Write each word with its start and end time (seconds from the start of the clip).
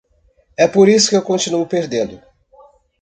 É 0.57 0.65
por 0.75 0.87
isso 0.97 1.11
que 1.11 1.27
continuo 1.31 1.69
perdendo. 1.73 2.17